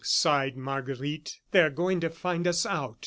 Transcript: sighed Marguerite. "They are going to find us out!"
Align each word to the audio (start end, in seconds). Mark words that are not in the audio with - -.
sighed 0.03 0.57
Marguerite. 0.57 1.41
"They 1.51 1.61
are 1.61 1.69
going 1.69 1.99
to 1.99 2.09
find 2.09 2.47
us 2.47 2.65
out!" 2.65 2.97